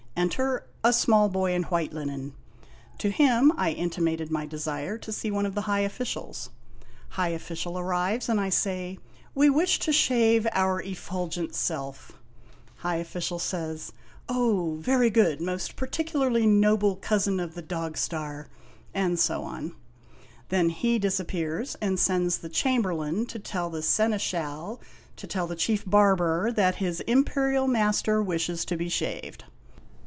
[0.13, 2.35] Enter a small boy in white linen.
[2.99, 6.51] To him I intimated my desire to see one of the high officials.
[7.11, 8.99] High official arrives, and I say:
[9.33, 12.11] "We wish to shave our effulgent self."
[12.79, 13.93] High official says:
[14.29, 18.47] "Oh, very good, Most Particularly Noble Cousin of THE SEQUEL 55 the Dog star,"
[18.93, 19.73] and so on.
[20.49, 24.81] Then he disappears and sends the Chamberlain to tell the Seneschal
[25.15, 29.45] to tell the Chief Barber that his Imperial Master wishes to be shaved.